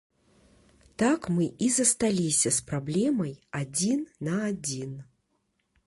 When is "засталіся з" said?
1.75-2.65